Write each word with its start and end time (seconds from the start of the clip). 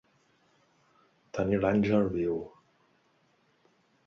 Tenir 1.39 1.61
l'àngel 1.65 2.09
viu. 2.17 2.41